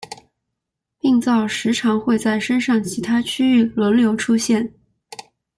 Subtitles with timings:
[0.99, 4.73] 病灶时常会在身上其他区域轮流出现。